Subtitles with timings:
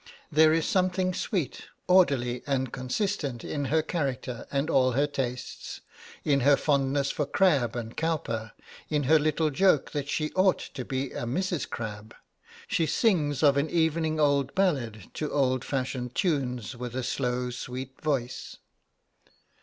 [0.31, 5.79] There is something sweet, orderly, and consistent in her character and all her tastes
[6.25, 8.53] in her fondness for Crabbe and Cowper,
[8.89, 11.69] in her little joke that she ought to be a Mrs.
[11.69, 12.15] Crabbe.
[12.67, 18.01] She sings of an evening old ballads to old fashioned tunes with a low sweet
[18.01, 18.57] voice.